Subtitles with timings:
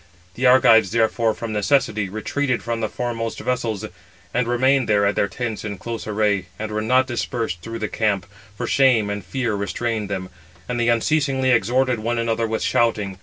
[0.33, 3.85] The Argives, therefore, from necessity, retreated from the foremost vessels,
[4.33, 7.87] and remained there at their tents in close array, and were not dispersed through the
[7.87, 8.25] camp,
[8.57, 10.29] for shame and fear restrained them,
[10.67, 13.19] and they unceasingly exhorted one another with shouting.